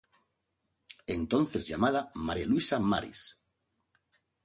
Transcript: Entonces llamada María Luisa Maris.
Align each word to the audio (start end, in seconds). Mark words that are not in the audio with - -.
Entonces 1.05 1.67
llamada 1.67 2.09
María 2.15 2.47
Luisa 2.47 2.79
Maris. 2.79 3.39